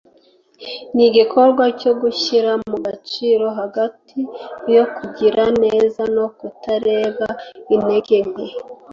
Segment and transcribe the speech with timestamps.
[0.93, 4.19] ni igikorwa cyo gushyira mu gaciro hagati
[4.75, 7.27] yo kugira neza no kutareba
[7.75, 8.47] intege nke